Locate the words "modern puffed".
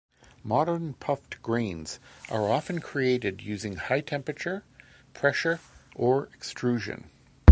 0.43-1.43